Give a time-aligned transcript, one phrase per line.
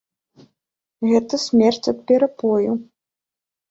[1.11, 2.71] Гэта смерць ад перапою.